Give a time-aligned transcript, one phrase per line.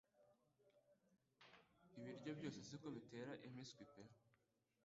[1.97, 4.03] ibiryo byose siko bitera impiskwi pe